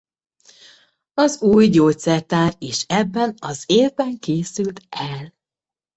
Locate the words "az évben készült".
3.41-4.81